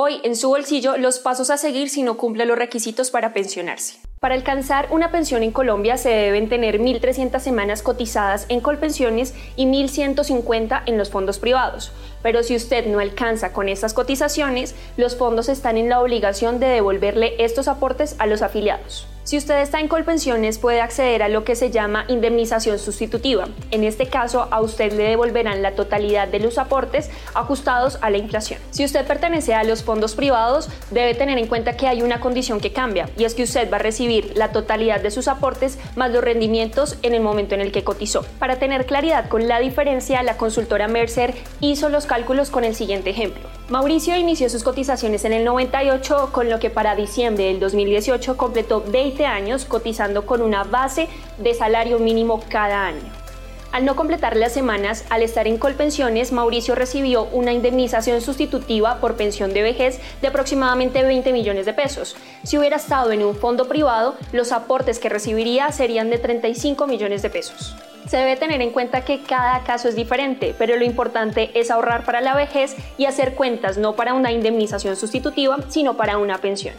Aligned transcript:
Hoy 0.00 0.20
en 0.22 0.36
su 0.36 0.50
bolsillo 0.50 0.96
los 0.96 1.18
pasos 1.18 1.50
a 1.50 1.56
seguir 1.56 1.88
si 1.88 2.04
no 2.04 2.16
cumple 2.16 2.46
los 2.46 2.56
requisitos 2.56 3.10
para 3.10 3.32
pensionarse. 3.32 3.96
Para 4.20 4.36
alcanzar 4.36 4.86
una 4.92 5.10
pensión 5.10 5.42
en 5.42 5.50
Colombia 5.50 5.96
se 5.96 6.10
deben 6.10 6.48
tener 6.48 6.78
1.300 6.80 7.40
semanas 7.40 7.82
cotizadas 7.82 8.46
en 8.48 8.60
Colpensiones 8.60 9.34
y 9.56 9.66
1.150 9.66 10.82
en 10.86 10.98
los 10.98 11.10
fondos 11.10 11.40
privados. 11.40 11.90
Pero 12.22 12.44
si 12.44 12.54
usted 12.54 12.86
no 12.86 13.00
alcanza 13.00 13.52
con 13.52 13.68
estas 13.68 13.92
cotizaciones, 13.92 14.76
los 14.96 15.16
fondos 15.16 15.48
están 15.48 15.76
en 15.76 15.88
la 15.88 16.00
obligación 16.00 16.60
de 16.60 16.68
devolverle 16.68 17.34
estos 17.42 17.66
aportes 17.66 18.14
a 18.20 18.26
los 18.26 18.42
afiliados. 18.42 19.08
Si 19.28 19.36
usted 19.36 19.60
está 19.60 19.78
en 19.78 19.88
Colpensiones 19.88 20.56
puede 20.56 20.80
acceder 20.80 21.22
a 21.22 21.28
lo 21.28 21.44
que 21.44 21.54
se 21.54 21.70
llama 21.70 22.06
indemnización 22.08 22.78
sustitutiva. 22.78 23.46
En 23.70 23.84
este 23.84 24.06
caso, 24.06 24.48
a 24.50 24.62
usted 24.62 24.90
le 24.94 25.02
devolverán 25.02 25.60
la 25.60 25.72
totalidad 25.72 26.28
de 26.28 26.38
los 26.38 26.56
aportes 26.56 27.10
ajustados 27.34 27.98
a 28.00 28.08
la 28.08 28.16
inflación. 28.16 28.58
Si 28.70 28.86
usted 28.86 29.06
pertenece 29.06 29.52
a 29.52 29.64
los 29.64 29.84
fondos 29.84 30.14
privados, 30.14 30.70
debe 30.90 31.14
tener 31.14 31.36
en 31.36 31.46
cuenta 31.46 31.76
que 31.76 31.86
hay 31.86 32.00
una 32.00 32.20
condición 32.20 32.58
que 32.58 32.72
cambia 32.72 33.10
y 33.18 33.24
es 33.24 33.34
que 33.34 33.42
usted 33.42 33.70
va 33.70 33.76
a 33.76 33.80
recibir 33.80 34.32
la 34.34 34.50
totalidad 34.50 35.02
de 35.02 35.10
sus 35.10 35.28
aportes 35.28 35.78
más 35.94 36.10
los 36.10 36.24
rendimientos 36.24 36.96
en 37.02 37.12
el 37.12 37.20
momento 37.20 37.54
en 37.54 37.60
el 37.60 37.70
que 37.70 37.84
cotizó. 37.84 38.24
Para 38.38 38.58
tener 38.58 38.86
claridad 38.86 39.28
con 39.28 39.46
la 39.46 39.60
diferencia, 39.60 40.22
la 40.22 40.38
consultora 40.38 40.88
Mercer 40.88 41.34
hizo 41.60 41.90
los 41.90 42.06
cálculos 42.06 42.48
con 42.48 42.64
el 42.64 42.74
siguiente 42.74 43.10
ejemplo. 43.10 43.46
Mauricio 43.68 44.16
inició 44.16 44.48
sus 44.48 44.64
cotizaciones 44.64 45.26
en 45.26 45.34
el 45.34 45.44
98, 45.44 46.30
con 46.32 46.48
lo 46.48 46.58
que 46.58 46.70
para 46.70 46.96
diciembre 46.96 47.44
del 47.44 47.60
2018 47.60 48.38
completó 48.38 48.82
20 48.82 49.17
años 49.26 49.64
cotizando 49.64 50.26
con 50.26 50.42
una 50.42 50.64
base 50.64 51.08
de 51.38 51.54
salario 51.54 51.98
mínimo 51.98 52.42
cada 52.48 52.86
año. 52.86 53.18
Al 53.70 53.84
no 53.84 53.96
completar 53.96 54.34
las 54.34 54.52
semanas, 54.52 55.04
al 55.10 55.22
estar 55.22 55.46
en 55.46 55.58
Colpensiones, 55.58 56.32
Mauricio 56.32 56.74
recibió 56.74 57.24
una 57.24 57.52
indemnización 57.52 58.22
sustitutiva 58.22 58.98
por 58.98 59.16
pensión 59.16 59.52
de 59.52 59.60
vejez 59.60 60.00
de 60.22 60.28
aproximadamente 60.28 61.02
20 61.02 61.32
millones 61.34 61.66
de 61.66 61.74
pesos. 61.74 62.16
Si 62.44 62.56
hubiera 62.56 62.76
estado 62.76 63.12
en 63.12 63.22
un 63.22 63.34
fondo 63.36 63.68
privado, 63.68 64.16
los 64.32 64.52
aportes 64.52 64.98
que 64.98 65.10
recibiría 65.10 65.70
serían 65.70 66.08
de 66.08 66.18
35 66.18 66.86
millones 66.86 67.20
de 67.20 67.28
pesos. 67.28 67.76
Se 68.06 68.16
debe 68.16 68.36
tener 68.36 68.62
en 68.62 68.70
cuenta 68.70 69.04
que 69.04 69.22
cada 69.22 69.62
caso 69.64 69.86
es 69.86 69.94
diferente, 69.94 70.54
pero 70.56 70.76
lo 70.76 70.84
importante 70.86 71.50
es 71.52 71.70
ahorrar 71.70 72.06
para 72.06 72.22
la 72.22 72.34
vejez 72.34 72.74
y 72.96 73.04
hacer 73.04 73.34
cuentas 73.34 73.76
no 73.76 73.96
para 73.96 74.14
una 74.14 74.32
indemnización 74.32 74.96
sustitutiva, 74.96 75.58
sino 75.68 75.94
para 75.94 76.16
una 76.16 76.38
pensión. 76.38 76.74